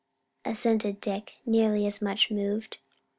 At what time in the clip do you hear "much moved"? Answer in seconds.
2.01-2.79